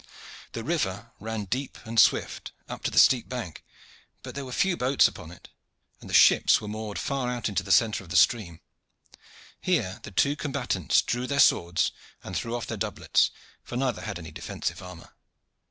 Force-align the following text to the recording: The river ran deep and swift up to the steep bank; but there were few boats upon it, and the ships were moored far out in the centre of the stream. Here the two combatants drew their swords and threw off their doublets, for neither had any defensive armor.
The 0.53 0.63
river 0.63 1.11
ran 1.19 1.45
deep 1.45 1.77
and 1.85 1.99
swift 1.99 2.53
up 2.67 2.81
to 2.85 2.89
the 2.89 2.97
steep 2.97 3.29
bank; 3.29 3.63
but 4.23 4.33
there 4.33 4.45
were 4.45 4.51
few 4.51 4.75
boats 4.75 5.07
upon 5.07 5.29
it, 5.29 5.49
and 5.99 6.09
the 6.09 6.13
ships 6.15 6.59
were 6.59 6.67
moored 6.67 6.97
far 6.97 7.29
out 7.29 7.47
in 7.47 7.53
the 7.53 7.71
centre 7.71 8.03
of 8.03 8.09
the 8.09 8.15
stream. 8.17 8.61
Here 9.61 9.99
the 10.01 10.09
two 10.09 10.35
combatants 10.35 11.03
drew 11.03 11.27
their 11.27 11.39
swords 11.39 11.91
and 12.23 12.35
threw 12.35 12.55
off 12.55 12.65
their 12.65 12.77
doublets, 12.77 13.29
for 13.61 13.77
neither 13.77 14.01
had 14.01 14.17
any 14.17 14.31
defensive 14.31 14.81
armor. 14.81 15.13